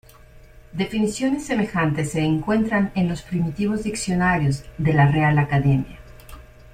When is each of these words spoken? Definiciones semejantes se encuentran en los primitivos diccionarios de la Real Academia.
Definiciones 0.73 1.45
semejantes 1.45 2.09
se 2.13 2.21
encuentran 2.21 2.91
en 2.95 3.07
los 3.07 3.21
primitivos 3.21 3.83
diccionarios 3.83 4.63
de 4.79 4.93
la 4.93 5.07
Real 5.11 5.37
Academia. 5.37 5.99